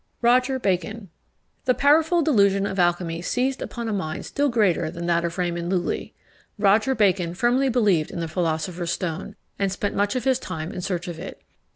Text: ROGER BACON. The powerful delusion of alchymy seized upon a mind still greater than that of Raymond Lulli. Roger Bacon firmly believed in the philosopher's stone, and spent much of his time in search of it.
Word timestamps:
ROGER 0.23 0.57
BACON. 0.57 1.09
The 1.65 1.75
powerful 1.75 2.23
delusion 2.23 2.65
of 2.65 2.79
alchymy 2.79 3.21
seized 3.21 3.61
upon 3.61 3.87
a 3.87 3.93
mind 3.93 4.25
still 4.25 4.49
greater 4.49 4.89
than 4.89 5.05
that 5.05 5.23
of 5.23 5.37
Raymond 5.37 5.71
Lulli. 5.71 6.15
Roger 6.57 6.95
Bacon 6.95 7.35
firmly 7.35 7.69
believed 7.69 8.09
in 8.09 8.19
the 8.19 8.27
philosopher's 8.27 8.89
stone, 8.89 9.35
and 9.59 9.71
spent 9.71 9.95
much 9.95 10.15
of 10.15 10.23
his 10.23 10.39
time 10.39 10.71
in 10.71 10.81
search 10.81 11.07
of 11.07 11.19
it. 11.19 11.43